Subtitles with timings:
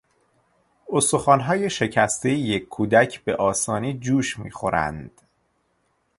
[0.89, 5.21] استخوانهای شکستهی یک کودک به آسانی جوش میخورند.